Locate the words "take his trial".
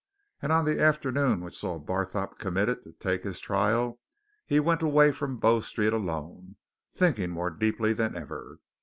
2.93-3.99